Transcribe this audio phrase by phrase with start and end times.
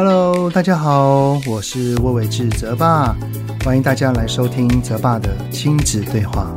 [0.00, 3.16] Hello，大家好，我是魏玮志泽爸，
[3.64, 6.56] 欢迎大家来收听泽爸的亲子对话。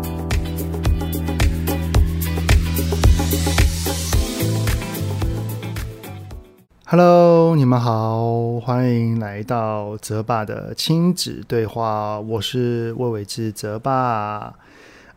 [6.85, 14.53] Hello，你们好，欢迎来到泽爸的亲子对话，我是魏玮志泽爸。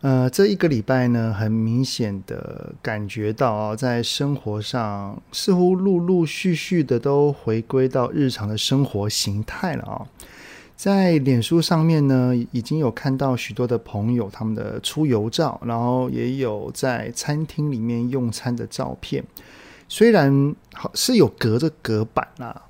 [0.05, 10.07] 呃，这一个礼拜呢，很明显的感觉到啊，在生活上似乎陆陆续续的都回归到日常的生活形态了啊。
[10.77, 19.25] 在脸书上面呢，已经有看到许多的朋友他们的出游照，然后也有在餐厅里面用餐的照片。
[19.89, 22.61] 虽然好是有隔着隔板啦，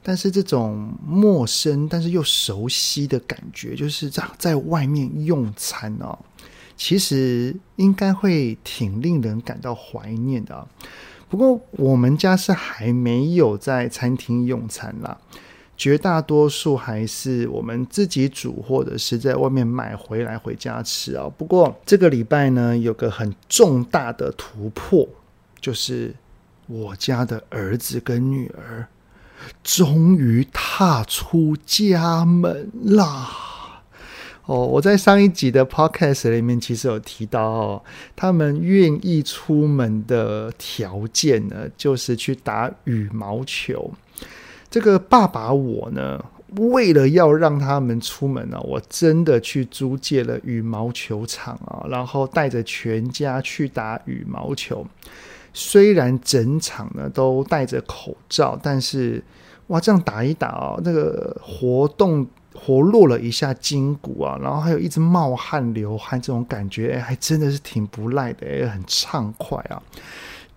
[0.00, 6.16] 但是这种陌生但是又熟悉的感觉，就是这样在外面用餐啊。
[6.76, 10.66] 其实应该会挺令人感到怀念的啊，
[11.28, 15.16] 不过我们家是还没有在餐厅用餐啦，
[15.76, 21.30] 绝大多数还是我们自己煮或者是在外面买回来回家吃啊。
[21.36, 25.08] 不过这个礼拜呢，有个很重大的突破，
[25.60, 26.14] 就是
[26.66, 28.86] 我家的儿子跟女儿
[29.62, 33.28] 终于踏出家门啦。
[34.46, 37.82] 哦，我在上一集的 podcast 里面其实有提到哦，
[38.14, 43.90] 他们愿意出门的条件呢，就是去打羽毛球。
[44.68, 46.22] 这个爸爸我呢，
[46.56, 54.86] 为了要让他们出门呢，我真的去租借了羽毛球场啊，然后带着全家去打羽毛球。
[55.54, 59.24] 虽然整场呢都戴着口罩，但是
[59.68, 62.26] 哇，这样打一打哦，那个活动。
[62.54, 69.82] 活络了一下筋骨啊，然后还有一直冒汗流汗这种感觉，哎，还真的是挺不赖的，哎，很畅快啊。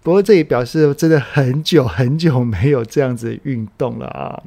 [0.04, 4.42] 不过这也表示真的很久很久没有这样子运动了啊。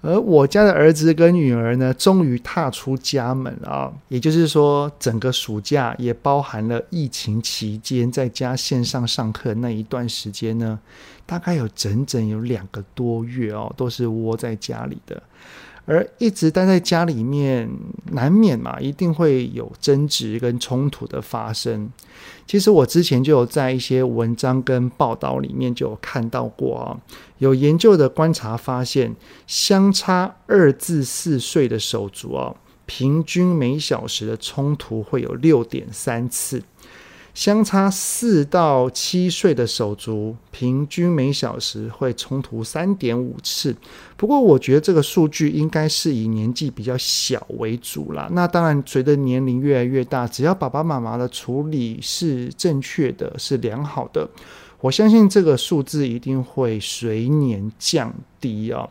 [0.00, 10.78] 而我家的儿子跟女儿呢，终于踏出家门了啊，也就是说，整个暑假也包含了疫情期间在家线上上课那一段时间呢，
[11.24, 15.22] 大概有整整有两个多月哦，都是窝在家里的。
[15.86, 17.70] 而一直待在家里面，
[18.12, 21.90] 难免嘛，一定会有争执跟冲突的发生。
[22.46, 26.96] 其实我之前就有在一些文章跟报道里面就有看到过啊，
[27.38, 29.14] 有研究的观察发现，
[29.46, 32.54] 相差二至四岁的手足啊，
[32.86, 36.62] 平均每小时的冲突会有六点三次。
[37.34, 43.74] 相差四到七岁的手足，平均每小时会冲突三点五次。
[44.16, 48.28] 不过，我觉得这个数据应该是以年纪比较小为主啦。
[48.32, 54.28] 那当然，随着年龄越来越大，只要爸爸妈妈的处理是正确的、是良好的，
[54.80, 58.88] 我相信这个数字一定会随年降低啊。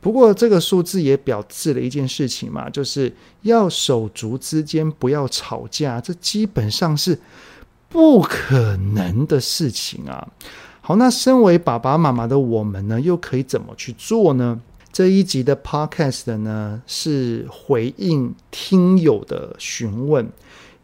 [0.00, 7.18] 不过，这个数字也表示了一件事情嘛，就是要手足之间不要吵架，这基本上是。
[7.86, 10.26] 不可能的事情啊！
[10.86, 14.60] 好，那身为爸爸妈妈的我们呢，又可以怎么去做呢？
[14.92, 20.28] 这一集的 podcast 呢，是回应听友的询问，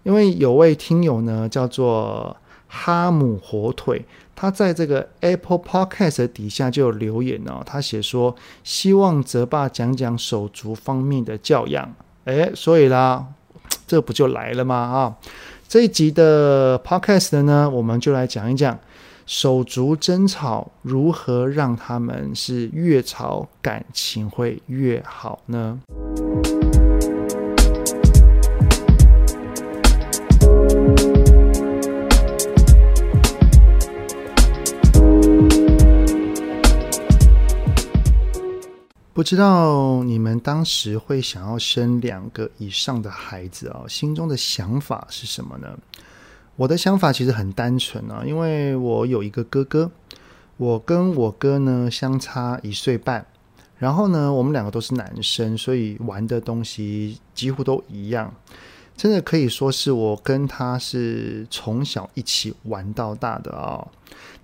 [0.02, 2.34] 因为有位听友呢叫做
[2.66, 4.02] 哈姆火腿，
[4.34, 8.34] 他在这个 Apple Podcast 底下就有留言哦，他写说
[8.64, 11.94] 希望泽爸讲讲手足方面的教养。
[12.24, 13.26] 诶，所以啦，
[13.86, 14.74] 这不就来了吗？
[14.74, 15.14] 啊！
[15.68, 18.76] 这一集的 podcast 呢，我们就来讲一讲
[19.32, 25.78] 手足争吵如何让他们是越吵感情会越好呢？
[39.12, 45.78] 不知道你们当时会想要生两个以上的孩子啊，心中的想法是什么呢？
[46.60, 49.90] 我的想法其实很单纯啊，因为我有一个哥哥，
[50.58, 53.24] 我跟我哥呢相差一岁半，
[53.78, 58.30] 然后呢我们两个都是男生，所以玩的东西几乎都一样，
[58.94, 63.88] 真的可以说是我跟他是从小一起玩到大的啊。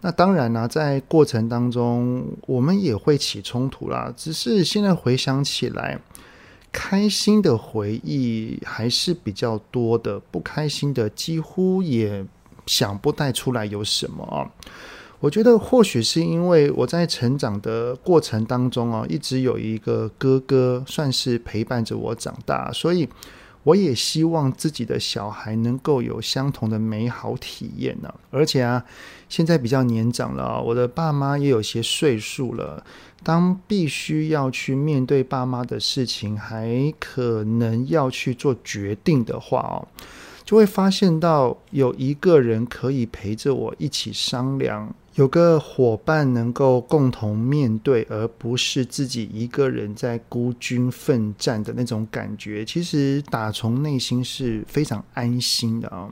[0.00, 4.10] 那当然啦，在过程当中，我们也会起冲突啦。
[4.16, 6.00] 只是现在回想起来，
[6.78, 12.23] 开心的回忆还是比较多的，不开心的几乎也
[12.67, 14.44] 想不带出来有什么啊。
[15.20, 23.08] 我觉得或许是因为我在成长的过程当中啊，一直有一个哥哥算是陪伴着我长大，所以
[23.62, 28.14] 我也希望自己的小孩能够有相同的美好体验呢。
[28.31, 28.84] 而且啊，
[29.31, 32.84] 现在比较年长了，我的爸妈也有些岁数了。
[33.26, 39.82] 当必须要去面对爸妈的事情，还可能要去做决定的话哦，
[40.44, 44.94] 就会发现到有一个人可以陪着我一起商量。
[45.17, 56.08] 有个伙伴能够共同面对，而不是自己一个人在孤军奋战的那种感觉，其实打从内心是非常安心的啊。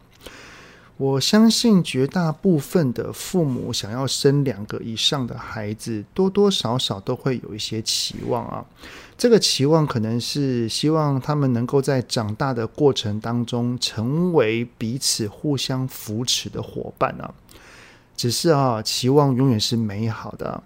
[0.96, 8.64] 我相信绝大部分的父母想要生两个以上的孩子，多多少少都会有一些期望啊。
[9.19, 17.35] 这个期望可能是希望他们能够在长大的过程当中，成为彼此互相扶持的伙伴啊。
[18.17, 20.62] 只是啊，期望永远是美好的。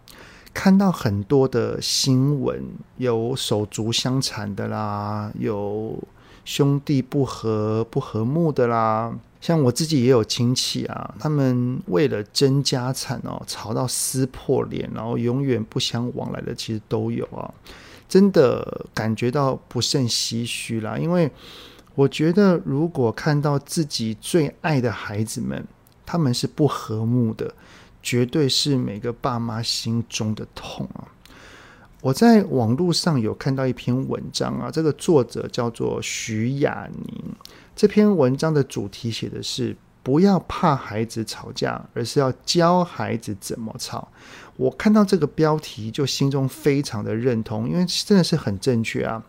[0.52, 2.62] 看到很多的新闻，
[2.98, 5.98] 有手足相残的啦，有
[6.44, 9.14] 兄弟不和不和睦的啦。
[9.40, 17.52] 像我自己也有亲戚啊，他们为了争家产哦，吵到撕破脸，然后永远不相往来的，其实都有啊。
[18.08, 21.30] 真的感觉到不胜唏嘘啦，因为
[21.94, 25.64] 我觉得，如果看到自己最爱的孩子们，
[26.06, 27.54] 他们是不和睦的，
[28.02, 31.04] 绝对是每个爸妈心中的痛啊！
[32.00, 37.24] 我在网络上有看到一篇文章啊，这个作者叫做徐雅宁。
[37.78, 44.08] 这篇文章的主题写的是：不要怕孩子吵架，而是要教孩子怎么吵。
[44.56, 49.22] 我看到这个标题，就心中非常的认同，因为真的是很正确啊。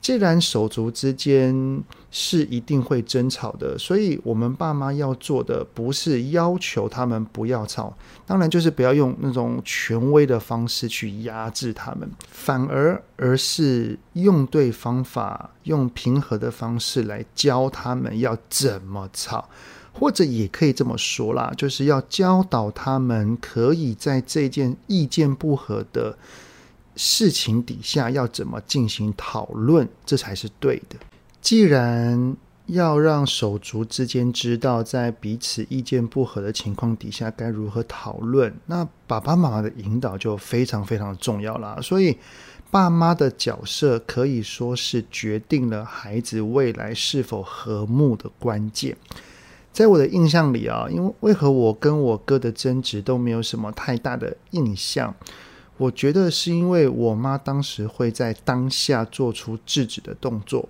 [0.00, 19.48] 既然手足之间是一定会争吵的，所以我们爸妈要做的不是要求他们不要吵，当然就是不要用那种权威的方式去压制他们，反而而是用对方法，用平和的方式来教他们要怎么吵，
[19.92, 26.16] 或者也可以这么说啦，就是要教导他们可以在这件意见不合的。
[26.98, 30.96] 事情底下要怎么进行讨论，这才是对的。
[31.40, 32.36] 既然
[32.66, 41.78] 要让手足之间知道，在彼此意见不合的情况底下该如何讨论，那爸爸妈妈的引导就非常非常重要啦。
[41.80, 42.18] 所以，
[42.70, 48.96] 爸妈的角色可以说是决定了孩子未来是否和睦的关键。
[49.72, 55.14] 在我的印象里啊，因为为何我跟我哥的争执都没有什么太大的印象？
[55.78, 60.68] 我觉得是因为我妈当时会在当下做出制止的动作，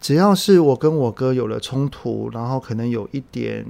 [0.00, 3.66] 只要是我跟我哥有了冲突，然后可能有一点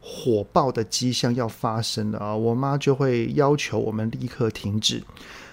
[0.00, 5.02] 火爆的迹象要发生了啊，我妈就会要求我们立刻停止。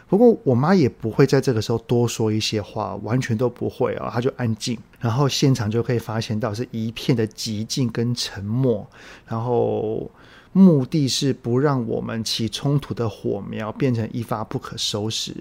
[0.08, 8.88] 不过我妈也不会在这个时候多说一些话，完全都不会啊，她就安静，然后现场就可以发现到是一片的寂静跟沉默，
[9.26, 10.10] 然后。
[10.58, 15.36] 目的是不让我们起冲突的火苗变成一发不可收拾，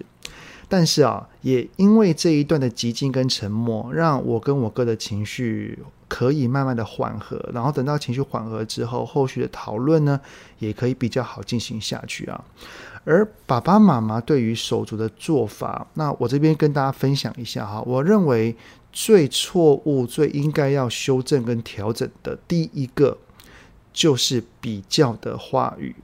[0.69, 5.78] 但是啊，也因为这一段的寂静跟沉默，让我跟我哥的情绪
[6.08, 10.20] 可以慢慢的缓和，然后等到情绪缓和之后，后续的讨论呢，
[10.58, 12.44] 也可以比较好进行下去啊。
[13.05, 18.56] 而爸爸妈妈对于手足的做法，那我这边跟大家分享一下哈，我认为
[18.93, 23.16] 最错误、最应该要修正跟调整的第一个。
[23.94, 25.96] 就是比较的话语，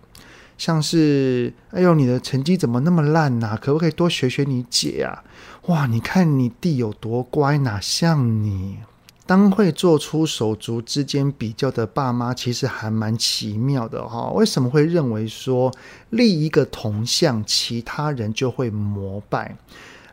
[0.56, 3.58] 像是“哎呦，你的成绩怎么那么烂呐？
[3.60, 5.24] 可不可以多学学你姐啊？
[5.66, 8.78] 哇，你看你弟有多乖，哪像你？”
[9.26, 14.30] 当会做出手足之间比较的爸妈，其实还蛮奇妙的哈。
[14.30, 15.72] 为什么会认为说
[16.10, 19.56] 立一个铜像，其他人就会膜拜？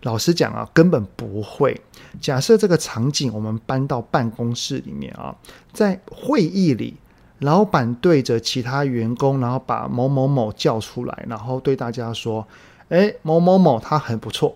[0.04, 1.82] 老实讲啊，根本不会。
[2.22, 5.36] 假设这个场景我们搬到办公室里面啊，
[5.74, 6.96] 在会议里。
[7.40, 12.48] 老板对着其他员工，然后把某某某叫出来，然后对大家说
[12.90, 14.56] ：“诶，某某某他很不错，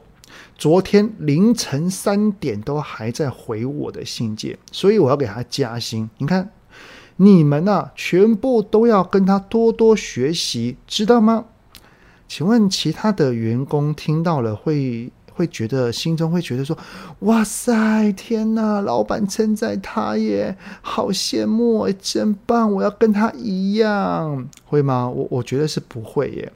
[0.58, 6.10] 昨天凌晨三点都还在回我的信件，所以我要给他加薪。
[6.18, 6.50] 你看，
[7.18, 11.46] 你们啊，全部都要跟他多多学习，知道吗？
[12.28, 16.78] 请问其他的员工听到了会？”会觉得心中会觉得说
[17.22, 18.82] ：“哇塞，天哪！
[18.82, 22.72] 老板称赞他耶，好羡慕，真棒！
[22.72, 25.10] 我要跟他一样，会吗？
[25.10, 26.52] 我我觉得是不会耶。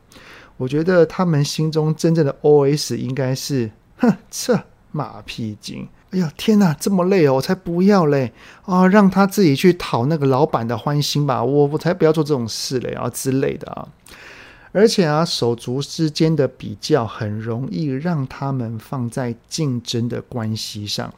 [0.57, 4.59] 我觉得他们心中真正的 OS 应该是：哼，这
[4.91, 5.87] 马屁精！
[6.11, 8.31] 哎呀，天哪，这么累哦，我才不要嘞！
[8.65, 13.87] 啊、让他自己去讨那个老板的欢心吧，我我才不要做这种事嘞啊之类的啊。”
[14.77, 21.13] 而且啊，手足之间的比较很容易让他们放在竞争的关系上，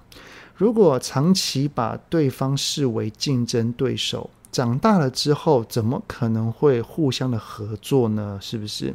[0.56, 8.38] 如果长期把对方视为竞争对手，长大了之后怎么可能会互相的合作呢？
[8.40, 8.94] 是不是？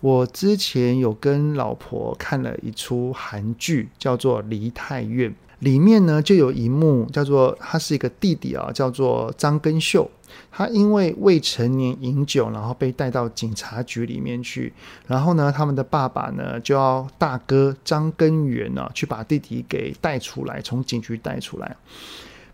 [0.00, 5.30] 我之前有跟老婆看了一出韩剧，叫做《梨泰院》。
[5.60, 10.10] 里面呢，就有一幕叫做他是一个弟弟啊，叫做张根秀。
[10.50, 14.72] 他因为未成年饮酒，然后被带到警察局里面去。
[15.06, 21.76] 然后呢，他们的爸爸呢就要大哥张根源呢去把弟弟给带出来，从警局带出来。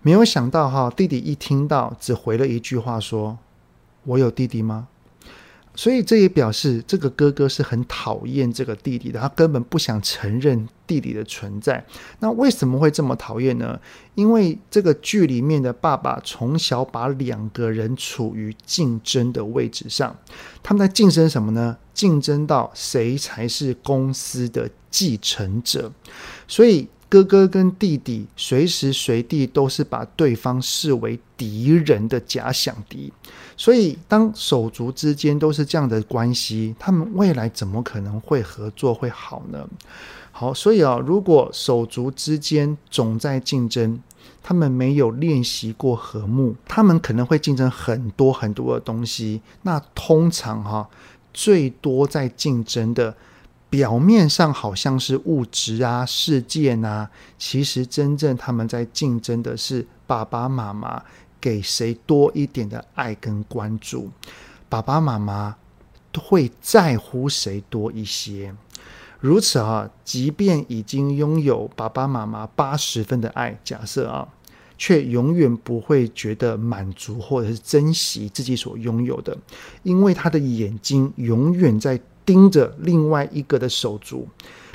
[0.03, 3.37] 没有想到哈，弟弟一听到只回了一句话说
[4.05, 4.89] ：“我有弟弟吗？”
[5.79, 11.87] 所以这也表示这个哥哥是很讨厌这个弟弟的，他根本不想承认弟弟的存在。
[12.19, 13.79] 那为什么会这么讨厌呢？
[14.17, 20.17] 因为这个剧里面的爸爸从小把两个人处于竞争的位置上，
[20.65, 21.77] 他们在竞争什么呢？
[21.95, 25.93] 竞争到谁才是公司的继承者。
[26.49, 26.89] 所以。
[27.11, 33.11] 哥哥跟弟弟随时随地都是把对方视为敌人的假想敌，
[33.57, 39.67] 所以当手足之间都是这样的关系，他们未来怎么可能会合作会好呢？
[40.33, 43.99] 好，所以啊，如果手足之间总在竞争，
[44.43, 49.41] 他们没有练习过和睦，他们可能会竞争很多很多的东西。
[49.63, 50.87] 那通常哈，
[51.33, 53.17] 最多在竞争的。
[53.71, 61.03] 表面上好像是物质啊、事件啊，其实真正他们在竞争的是爸爸妈妈
[61.39, 64.11] 给谁多一点的爱跟关注，
[64.71, 65.55] 爸爸妈妈
[66.19, 68.55] 会在乎谁多一些。
[69.21, 74.27] 如此啊，即便已经拥有爸爸妈妈八十分的爱，假设啊，
[74.79, 79.37] 却永远不会觉得满足或者是珍惜自己所拥有的，
[79.83, 82.01] 因为他的眼睛永远在。
[82.29, 84.29] 盯着另外一个的手足，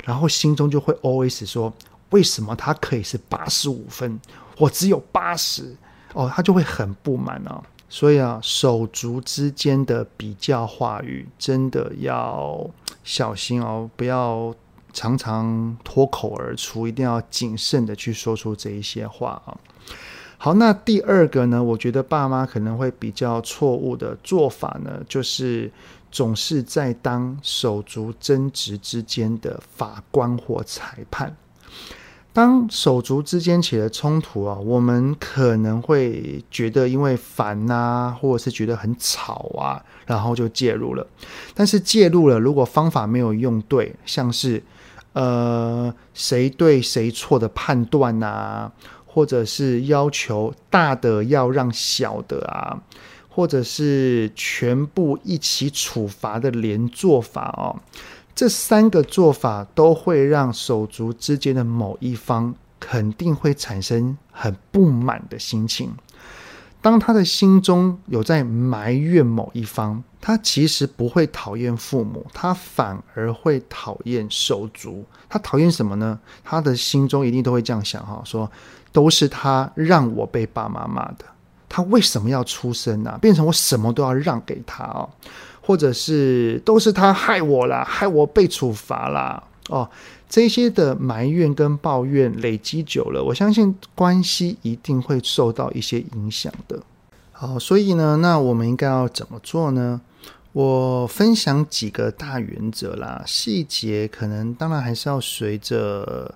[0.04, 1.72] 然后心中就会 always 说：
[2.10, 4.18] 为什么他可以是八十五分，
[4.58, 5.76] 我只有八十？
[6.14, 7.62] 哦，他就会很不满啊。
[7.88, 12.68] 所以啊，手足之间的比较话语真的要
[13.04, 14.52] 小心哦，不要
[14.92, 19.56] 常常脱口而出，一定要谨慎的去说出这一些话啊。
[20.38, 25.70] 好，那第二个呢，我觉得爸妈可能会比较错误的做法呢，就是。
[26.14, 31.36] 总是在当手足争执之间的法官或裁判。
[32.32, 41.04] 当手足之间起了冲突啊，我们可能会觉得因为烦啊，或者是觉得很吵啊，然后就介入了。
[41.52, 44.62] 但是介入了，如果方法没有用对，像是
[45.14, 48.70] 呃谁对谁错的判断啊，
[49.04, 52.78] 或者是要求大的要让小的啊。
[53.34, 57.74] 或者是全部一起处罚的连坐法哦，
[58.32, 65.90] 这三个做法都会让手足之间的某一方肯定会产生很不满的心情。
[66.80, 75.04] 当他的心中有在埋怨某一方，他其实不会讨厌父母，他反而会讨厌手足。
[75.28, 76.20] 他讨厌什么呢？
[76.44, 78.48] 他的心中一定都会这样想哈，说
[78.92, 81.24] 都是他让我被爸妈骂的。
[81.76, 85.10] 他为什么要出生呢、变成我什么都要让给他哦，
[85.60, 89.90] 或者是都是他害我啦，害我被处罚啦哦，
[90.28, 96.80] 这些的埋怨跟抱怨累积久了，我相信关系一定会受到一些影响的。
[97.32, 100.00] 好，所以呢，那我们应该要怎么做呢？
[100.52, 106.32] 我分享几个大原则啦，细节可能当然还是要随着。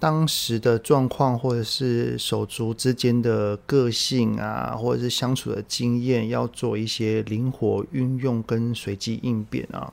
[0.00, 9.92] 当时的状况，或者是手足之间的个性啊，或者是相处的经验，要做一些灵活运用跟随机应变啊。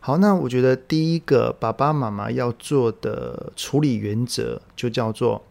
[0.00, 5.44] 好，那我觉得第一个爸爸妈妈要做的处理原则，就叫做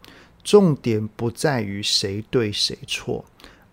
[0.44, 3.24] 重点不在于谁对谁错，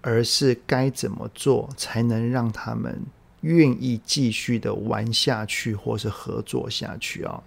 [0.01, 3.01] 而是该怎么做才能让他们
[3.41, 7.43] 愿意继续的玩下去，或是合作下去啊。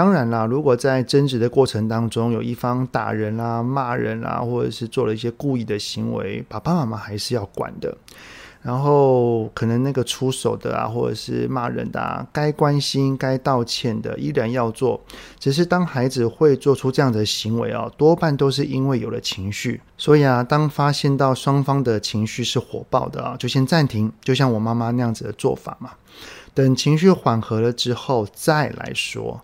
[0.00, 7.94] 当然啦，如果在争执的过程当中，有一方打人啦、骂人啦，或者是做了一些故意的行为，爸爸妈妈还是要管的。
[8.62, 14.98] 然后可能那个出手的啊，或者是骂人的啊，该关心、该道歉的，依然要做。
[15.38, 19.82] 只是当孩子会做出这样的行为啊，多半都是因为有了情绪。
[19.98, 25.90] 所以啊，当发现到双方的情绪是火爆的啊，就先暂停，就像我妈妈那样子的做法嘛。
[26.54, 29.42] 等情绪缓和了之后再来说。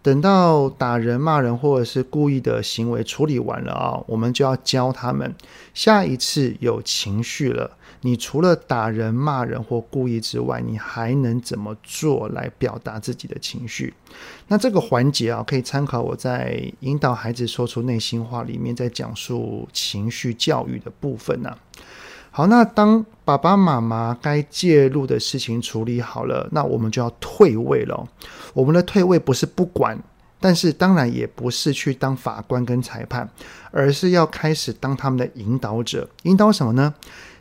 [0.00, 5.34] 等到打人、骂人或者是故意的行为处理完了啊，我们就要教他们，
[5.74, 13.92] 下一次有情绪了，你除了打人、骂人或故意之外，你还能怎么做来表达自己的情绪？
[14.46, 21.54] 那这个环节啊，可以参考我在引导孩子说出内心话里面，在讲述情绪教育的部分呢、
[22.30, 28.08] 好，那当爸爸妈妈该介入的事情处理好了，那我们就要退位了。
[28.54, 29.98] 我们的退位不是不管，
[30.40, 33.28] 但是当然也不是去当法官跟裁判，
[33.70, 36.08] 而是要开始当他们的引导者。
[36.22, 36.94] 引导什么呢？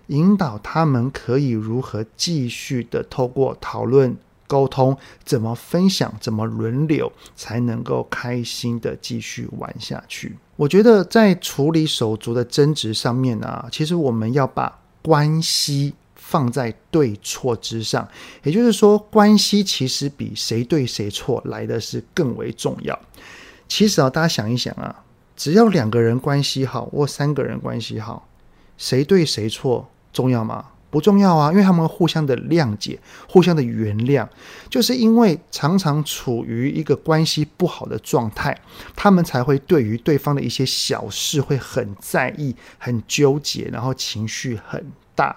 [0.07, 4.15] 引导他们可以如何继续的透过讨论、
[4.47, 10.37] 沟通，怎么分享，怎么轮流，才能够开心的继续玩下去。
[10.57, 18.05] 我觉得在处理手足的争执上面啊，其实我们要把关系放在对错之上，
[18.43, 22.99] 也就是说，关系其实比谁对谁错来的是更为重要。
[23.67, 25.03] 其实啊，大家想一想啊，
[25.35, 28.27] 只要两个人关系好，或三个人关系好，
[28.77, 30.65] 谁对谁错重要吗？
[30.89, 34.27] 不重要啊，因为他们互相的谅解，互相的原谅，
[34.69, 38.57] 就是因为常常处于一个关系不好的状态，
[38.95, 45.35] 他们才会对于对方的一些小事会很在意、很纠结，然后情绪很大。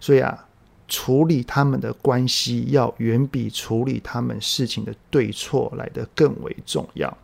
[0.00, 0.46] 所以啊，
[0.88, 7.16] 处理他们的关系要远比处理他们事情的对错来得更为重要。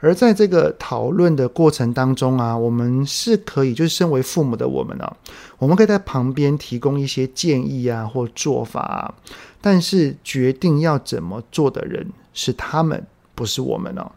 [0.00, 5.16] 而在这个讨论的过程当中啊，我们是可以，就是身为父母的我们啊，
[5.58, 9.14] 我们可以在旁边提供一些建议啊，或做法啊。
[9.60, 14.10] 但是决定要怎么做的人是他们，不是我们哦。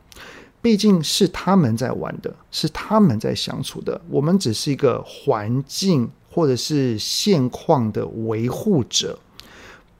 [0.61, 9.17] 毕竟是他们在玩的，是他们在相处的，我们只是一个环境或者是现况的维护者。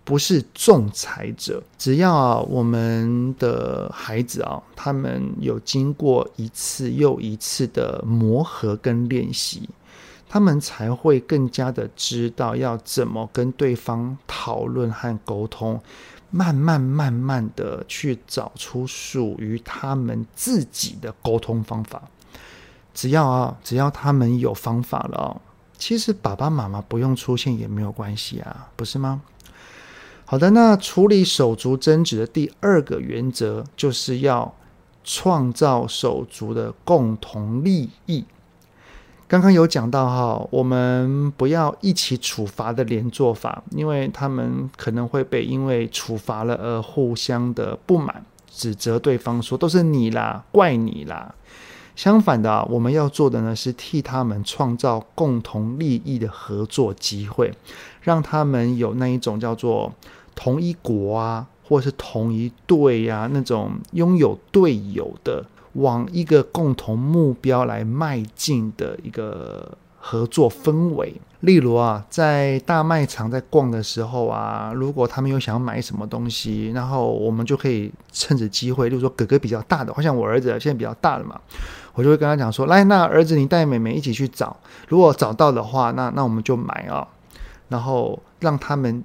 [0.10, 9.70] 不是仲裁者，只要我们的孩子啊，他们有经过一次又一次的磨合跟练习，
[10.28, 15.80] 他们才会更加的知道要怎么跟对方讨论和沟通，
[16.32, 22.02] 慢慢慢慢的去找出属于他们自己的沟通方法。
[22.96, 25.40] 只要啊，只要他们有方法了，
[25.78, 29.22] 其实爸爸妈妈不用出现也没有关系啊，不是吗？
[30.32, 34.54] 好的，那处理手足争执的第二个原则，就是要
[35.04, 38.24] 创造手足的共同利益。
[39.28, 51.34] 刚刚有讲到哈，我们不要一起处罚的连坐法，因为他们可能会被因为处罚了而互相的不满，指责对方说都是你啦，怪你啦。
[51.96, 57.52] 相反的，我们要做的呢，是替他们创造共同利益的合作机会，
[58.02, 59.92] 让他们有那一种叫做。
[60.42, 71.14] 同一国啊，或者是同一队呀、那种拥有队友的，往一个共同目标来迈进的一个合作氛围。
[71.42, 81.38] 例如啊，在大卖场在逛的时候啊，如果他们有想要买什么东西，然后我们就可以趁着机会，例如说哥哥比较大的，好像我儿子现在比较大了嘛，
[81.96, 84.56] 我就会跟他讲说：“来，那儿子你带妹妹一起去找，
[84.88, 87.06] 如果找到的话，那那我们就买啊，
[87.68, 89.04] 然后让他们。”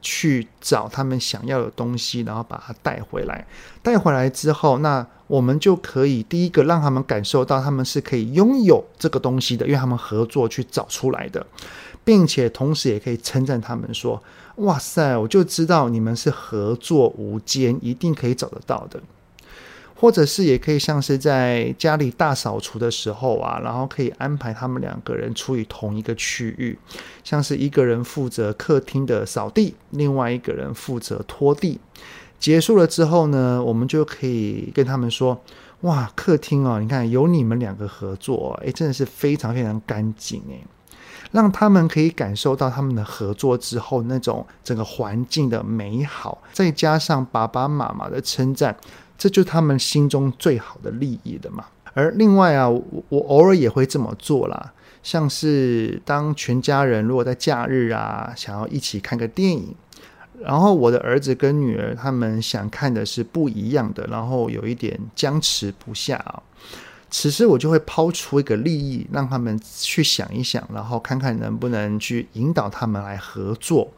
[0.00, 3.46] 去找他们想要的东西，然后把它带回来。
[3.82, 11.46] 带回来之后，那我们就可以第一个让他们感受到他们是可以拥有这个东西的，因为他们合作去找出来的，
[12.04, 14.22] 并且同时也可以称赞他们说
[14.56, 19.00] ：“哇塞，我就知道你们是合作无间，一定可以找得到的。”
[20.00, 26.78] 或者是也可以像是在家里大扫除的时候啊，然后可以安排他们两个人处于同一个区域，
[27.22, 31.78] 像是一个人负责客厅的扫地，另外一个人负责拖地。
[32.38, 35.38] 结束了之后呢，我们就可以跟他们说
[35.82, 40.64] ：“哇，客厅哦，你看有你们两个合作，诶，真的是非常非常干净诶，
[41.32, 48.74] 让他们可以感受到他们的合作之后那种整个环境的美好，再加上爸爸妈妈的称赞。”
[49.20, 51.66] 这就是他们心中最好的利益的嘛。
[51.92, 59.74] 而另外啊，我我偶尔也会这么做啦，像是当全家人如果在假日啊，想要一起看个电影，
[60.40, 66.42] 然后我的儿子跟女儿他们想看的是不一样的，然后有一点僵持不下啊，
[67.10, 73.88] 此时我就会抛出一个利益，让他们去想一想，然后看看能不能去引导他们来合作。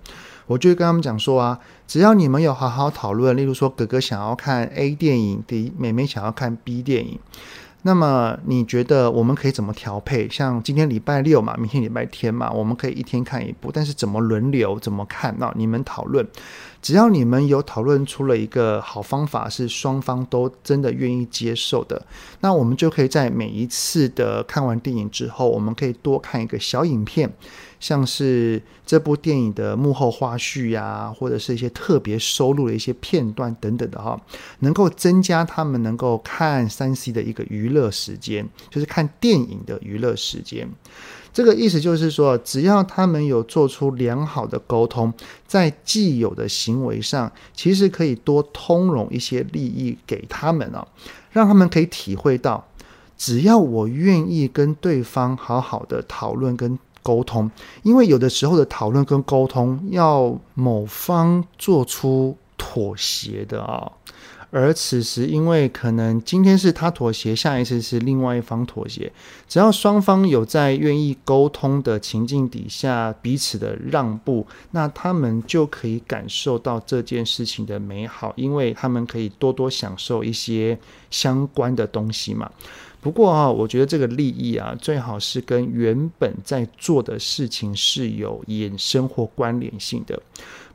[0.46, 7.18] 我就会跟他们讲说啊，只要你们有好好讨论，例如说哥哥想要看 A 电影，弟妹妹想要看 B 电影，
[7.82, 10.28] 那么你觉得我们可以怎么调配？
[10.28, 15.34] 像今天礼拜六嘛，明天礼拜天嘛，我们可以一天看一部，但是怎么轮流怎么看？
[15.38, 16.26] 那你们讨论。
[16.80, 22.04] 只要你们有讨论出了一个好方法，是双方都真的愿意接受的，
[22.40, 27.32] 那我们就可以在每一次的看完电影之后，我们可以多看一个小影片，
[27.82, 34.16] 像是这部电影的幕后花絮呀，或者是一些特别收录的一些片段等等的哈，
[34.60, 40.68] 能够增加他们能够看三 C 的一个娱乐时间，就是看电影的娱乐时间。
[41.32, 45.12] 这个意思就是说，只要他们有做出良好的沟通，
[45.48, 50.86] 在既有的行为上，其实可以多通融一些利益给他们啊，
[51.32, 52.64] 让他们可以体会到，
[53.18, 57.50] 只要我愿意跟对方好好的讨论跟沟通，
[57.82, 63.92] 因为有的时候的讨论跟沟通要某方做出妥协的啊。
[64.54, 69.10] 而此时，因为可能今天是他妥协，下一次是另外一方妥协。
[69.48, 80.78] 只要双方有在愿意沟通的情境底下，彼此的让步，那他们就可以感受到这件事情的美好，因为他们可以多多享受一些
[81.10, 82.50] 相关的东西嘛。
[83.02, 90.18] 不过啊，我觉得这个利益啊，最好是跟原本在做的事情是有衍生或关联性的。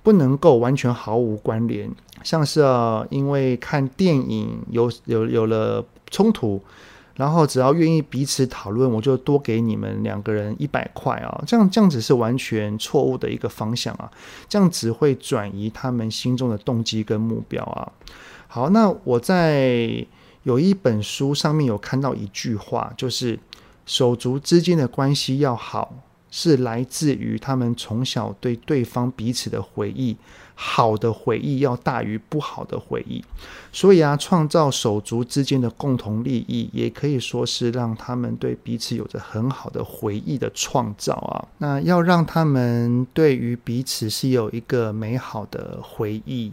[0.04, 1.92] 不能够完全毫无关联，
[2.24, 6.62] 像是啊，因为看电影有有有了冲突，
[7.16, 14.10] 然后只要愿意彼此讨论，我就多给你们两个人一百块啊，这样这样子是完全错误的一个方向啊，
[14.48, 17.92] 这样只会转移他们心中的动机跟目标啊。
[18.48, 20.06] 好，那我在
[20.48, 23.38] 有一本书上面有看到一句话，就是
[23.86, 25.94] 手足之间的关系要好。
[26.30, 30.16] 是来自于他们从小对对方彼此的回忆，
[30.56, 33.24] 好的回忆要大于不好的回忆，
[33.72, 41.48] 所以啊，创造手足之间的共同利益，也可以说是让他们对彼此有着很好的回忆的创造啊。
[41.60, 46.52] 那要让他们对于彼此是有一个美好的回忆，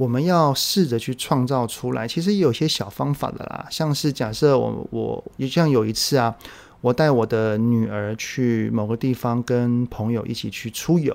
[0.00, 2.08] 我们要试着去创造出来。
[2.08, 6.34] 其实有些小方法的啦，像是假设我我也像有一次啊。
[6.82, 11.12] 我带我的女儿去某个地方跟朋友一起去出游，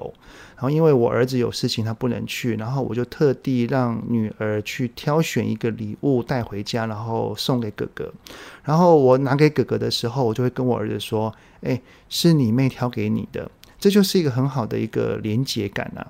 [0.53, 8.13] 然后因为我儿子有事情他不能去，然后我就特地让女儿去挑选一个礼物带回家，然后送给哥哥。
[8.63, 11.33] 然后我拿给哥哥的时候，我就会跟我儿子说
[11.65, 16.05] ：“哎，是你妹挑给你的。”这就是一个很好的一个连结感啊。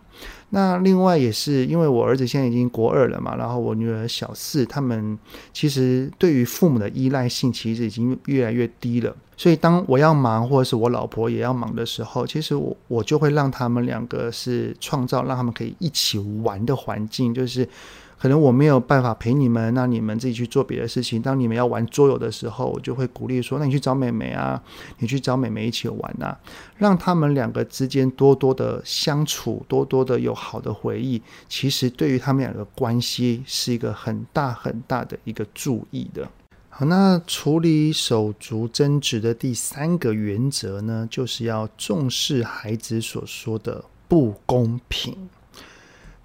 [0.55, 5.19] 那另外也是因为我儿子现在已经国二了嘛，然后我女儿小四，他们
[5.51, 9.13] 其实对于父母的依赖性其实已经越来越低了。
[9.35, 17.67] 所以当我要忙或者是我老婆也要忙的时候，其实我我就会让他们两个是创造让他们可以一起玩的环境，就是。
[18.17, 21.21] 可能我没有办法陪你们，那你们自己去做别的事情。
[21.21, 24.61] 当你们要玩桌游的时候，我就会鼓励说：“那你去找妹妹啊，
[24.99, 26.35] 你去找妹妹一起玩啊，
[26.77, 31.21] 让他们两个之间多多的相处，多多的有好的回忆。
[31.47, 36.27] 其实对于他们两个关系是一个很大很大的一个注意的。
[36.69, 45.29] 好，那处理手足争执的第三个原则呢，就是要重视孩子所说的不公平。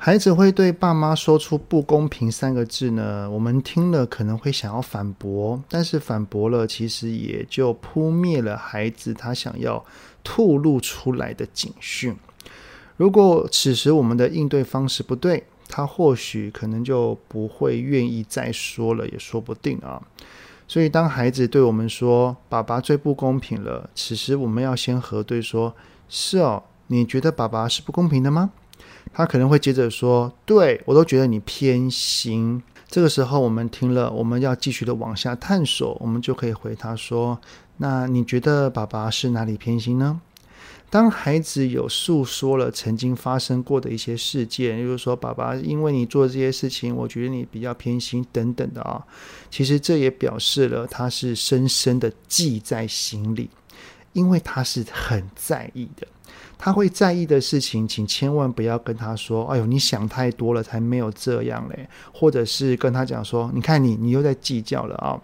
[0.03, 9.85] 孩子会对爸妈说出“不公平”三个字呢，我们听了可能会想要反驳，但是反驳了，其实也就扑灭了孩子他想要
[10.25, 12.17] 吐露出来的警讯。
[12.97, 20.01] 如果此时我们的应对方式不对，他或许可能就不会愿意再说了，也说不定啊。
[20.67, 25.75] 所以，当孩子对我们说“爸爸最不公平了”，此时我们要先核对说
[26.09, 28.53] ：“是哦，你觉得爸爸是不公平的吗？”
[29.13, 37.39] 他可能会接着说：“对，我都觉得你偏心。”这个时候，我们听了，我们要继续的往下探索，我们就可以回他说
[37.79, 40.21] ：“那你觉得爸爸是哪里偏心呢？”
[40.91, 49.01] 当孩子有诉说了曾经发生过的一些事件，例如说爸爸因为你做这些事情，我觉得你比较偏心等等的啊，
[49.53, 53.49] 其实这也表示了他是深深的记在心里，
[54.15, 56.05] 因为他是很在意的。
[56.63, 65.19] 他会在意的事情，请千万不要跟他说：“哎呦，你想太多了，才没有这样嘞。”或者是跟他讲说：“你看你，你又在计较了啊！”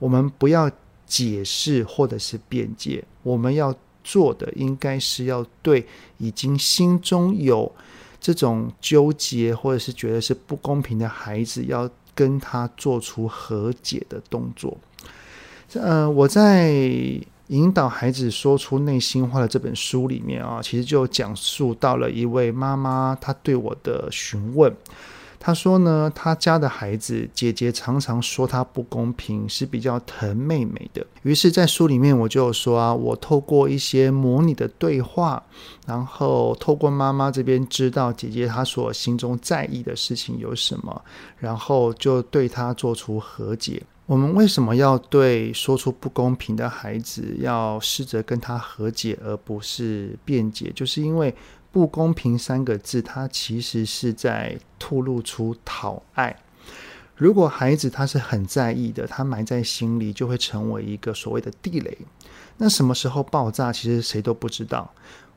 [0.00, 0.70] 我们不要
[1.06, 7.70] 解释或者是辩解，我们要做的应该是要对已经心中有
[8.18, 14.74] 这种纠结或者是觉得是不公平的孩子，要跟他做出和解的动作。
[15.74, 17.20] 呃，我在。
[17.50, 24.72] 引导孩子说出内心话的这本书里面啊，其实就讲述到了一位妈妈，她对我的询问。
[25.40, 31.04] 她说呢，她家的孩子姐姐常常说她不公平，是比较疼妹妹的。
[31.22, 35.42] 于是，在书里面我就说啊，我透过一些模拟的对话，
[35.86, 41.02] 然后透过妈妈这边知道姐姐她所心中在意的事情有什么，
[41.38, 43.82] 然后就对她做出和解。
[44.10, 50.72] 我们为什么要对说出不公平的孩子要试着跟他和解，而不是辩解？
[50.74, 51.32] 就是因为
[51.70, 56.36] “不公平”三个字，它其实是在吐露出讨爱。
[57.14, 61.96] 如果孩子他是很在意的，他埋在心里，就会成为一个所谓的地雷。
[62.56, 64.92] 那什么时候爆炸，其实谁都不知道。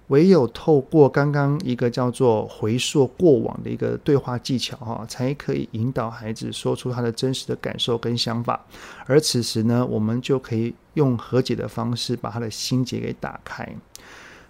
[0.07, 8.59] 唯有透过刚刚一个叫做回溯过往的一个对话技巧，哈，才可以引导孩子说出他的真实的感受跟想法。
[9.05, 13.67] 而此时呢，我们就可以用和解的方式把他的心结给打开，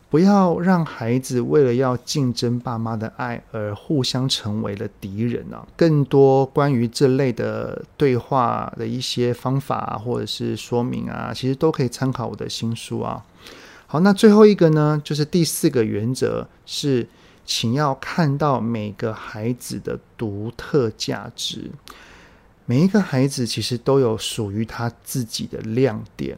[0.10, 5.66] 不要让孩子为了要竞争爸妈的爱而互相成为了敌人啊！
[5.78, 13.24] 更多关于这类的对话的一些方法或者是说明啊，其实都可以参考我的新书啊。
[13.94, 17.08] 好，那最后一个呢，就是第四个原则是，
[17.46, 21.70] 请要看到每个孩子的独特价值。
[22.66, 26.36] 每一个孩子其实都有属于他自己的亮点。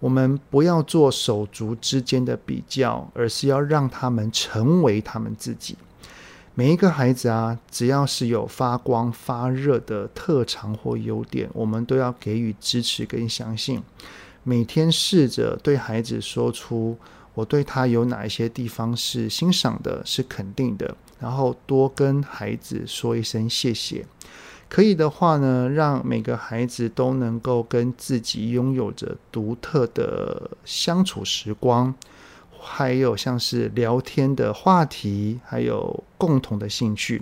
[0.00, 5.78] 我们不要做手足之间的比较，而是要让他们成为他们自己。
[6.54, 13.82] 每一个孩子啊，只要是有发光发热的特长或优点，我们都要给予支持跟相信。
[14.44, 16.96] 每天试着对孩子说出
[17.34, 24.04] 我对他有哪一些地方是欣赏的，是肯定的，然后多跟孩子说一声谢谢。
[24.68, 31.94] 可以的话呢，让每个孩子都能够跟自己拥有着独特的相处时光。
[32.64, 37.20] 还有像是聊天的话题，还有共同的兴趣，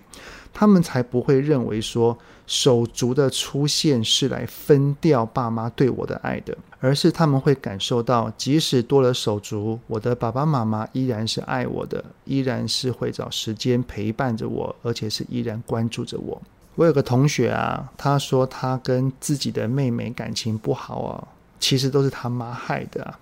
[0.52, 2.18] 他们才不会认为说
[2.50, 16.42] 手足的出现是来分掉爸妈对我的爱的，而是他们会感受到，即使多了手足，我的爸爸妈妈依然是爱我的，依然是会找时间陪伴着我，而且是依然关注着我。
[16.74, 21.28] 我有个同学啊，他说他跟自己的妹妹感情不好啊，
[21.60, 23.16] 其实都是他妈害的啊。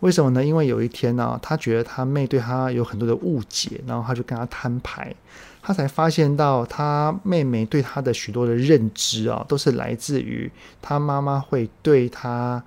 [0.00, 0.44] 为什么呢？
[0.44, 5.14] 因为有一天呢、他觉得他妹对他有很多的误解，然后他就跟他摊牌，
[5.62, 12.62] 他才发现到他妹妹对他的许多的认知啊，都是来自于他妈妈会对他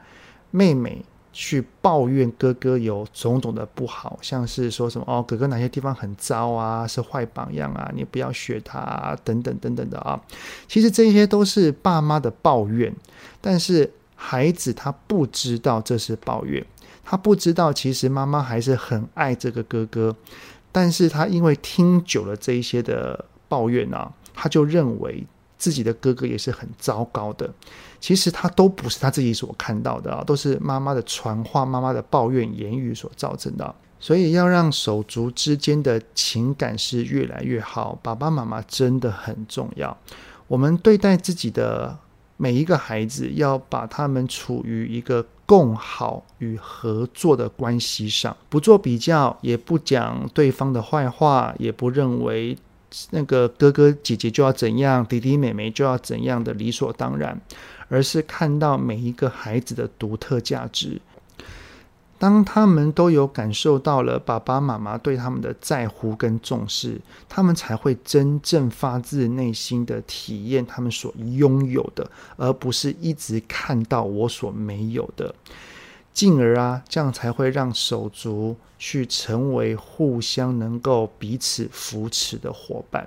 [0.51, 10.21] 妹妹去抱怨哥哥有种种的不好，像是说什么哦，哥哥哪些地方很糟啊，是坏榜样啊，你不要学他啊，等等等等的啊。
[10.67, 12.93] 其实这些都是爸妈的抱怨，
[13.41, 16.63] 但是孩子他不知道这是抱怨。
[17.05, 20.15] 他不知道，其实妈妈还是很爱这个哥哥，
[20.73, 25.25] 但是他因为听久了这一些的抱怨啊，他就认为
[25.57, 27.49] 自己的哥哥也是很糟糕的。
[28.01, 33.73] 其实他都不是他自己所看到的啊，都是妈妈的传话、妈妈的抱怨言语所造成的。
[33.99, 39.97] 所以要让手足之间的情感是越来越好，爸爸妈妈真的很重要。
[40.47, 41.97] 我们对待自己的
[42.35, 52.57] 每一个孩子，要把他们处于一个共好与合作的关系上，不做比较，也不讲对方的坏话，也不认为
[53.11, 57.39] 那个哥哥姐姐就要怎样，弟弟妹妹就要怎样的理所当然，
[57.89, 61.01] 而是看到每一个孩子的独特价值。
[62.23, 75.35] 当他们都有感受到了爸爸妈妈对他们的在乎跟重视，他们才会真正发自内心的体验他们所拥有的，而不是一直看到我所没有的。
[76.13, 83.05] 进而啊，这样才会让手足去成为互相能够彼此扶持的伙伴。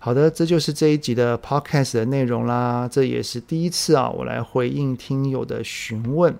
[0.00, 2.88] 好的，这就是这一集的 Podcast 的内容啦。
[2.90, 6.36] 这也是第一次啊，我来回应听友的询问。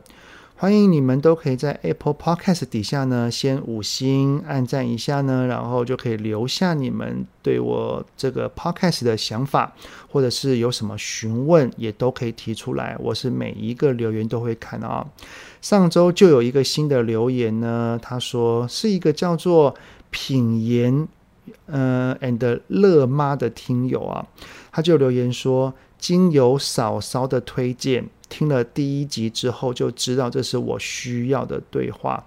[0.59, 9.75] 欢迎你们都可以在 Apple Podcast 底下呢，先五星按赞一下呢，然后就可以留下你们对我这个 Podcast 的想法，
[10.11, 12.97] 或者是有什么询问，也都可以提出来。
[12.99, 15.07] 我是每一个留言都会看啊。
[15.61, 19.75] 上周就有一个新的留言呢，他说是一个叫做
[20.09, 21.07] 品言
[21.67, 24.27] 呃 and 乐妈的听友啊，
[24.73, 28.09] 他就留言说，经由嫂嫂的推荐。
[28.29, 32.25] 听了第一集之后，就知道这是我需要的对话。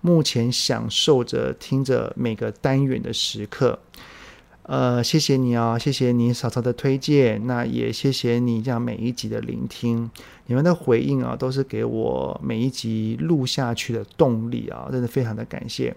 [0.00, 3.78] 目前享受着听着每个单元的时刻。
[4.64, 10.08] 呃，谢谢你啊、谢谢你嫂嫂的推荐，那也谢谢你这样每一集的聆听。
[10.46, 15.94] 你们的回应啊，都是给我每一集录下去的动力啊，真的非常的感谢。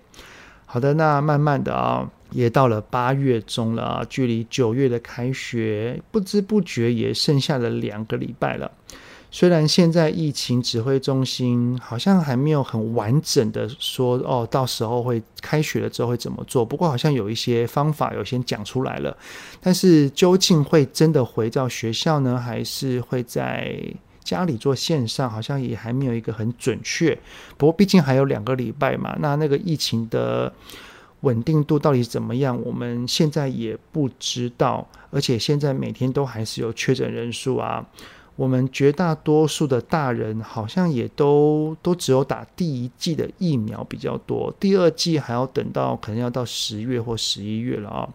[0.66, 8.72] 好的，那慢慢的啊，也到了八月中了啊，距离九月的开学不知不觉也剩下了两个礼拜了。
[9.36, 19.18] 虽然现在疫情指挥中心好像还没有很完整的说哦，到时候会开学了之后会怎么做，不过好像有一些方法有先讲出来了。
[19.60, 23.78] 但是究竟会真的回到学校呢，还是会在
[24.24, 27.14] 家里做线上，好像也还没有一个很准确。
[27.58, 30.54] 不过毕竟还有两个礼拜嘛，那那个疫情的。
[31.22, 32.62] 稳定度到底怎么样？
[32.64, 37.84] 我们现在也不知道，而且现在每天都还是有确诊人数啊。
[38.36, 48.10] 我们绝大多数的大人好像也都都只有打第一剂的疫苗比较多，第二剂还要等到可能要到十月或十一月了啊。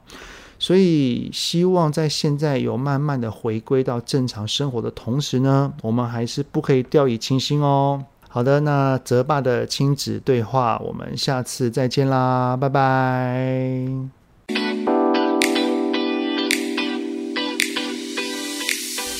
[0.58, 8.04] 所以希望在现在有慢慢的回归到正常生活的同时呢，我们还是不可以掉以轻心哦。
[8.28, 14.19] 好的，那泽爸的亲子对话，我们下次再见啦，拜拜。